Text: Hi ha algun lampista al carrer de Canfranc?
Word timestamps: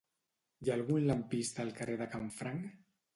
Hi 0.63 0.69
ha 0.71 0.77
algun 0.79 1.05
lampista 1.09 1.65
al 1.65 1.69
carrer 1.81 1.99
de 1.99 2.09
Canfranc? 2.15 2.65